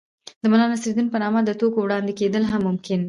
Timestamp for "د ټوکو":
1.43-1.79